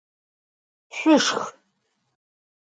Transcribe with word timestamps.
Şüşşx! 0.97 1.41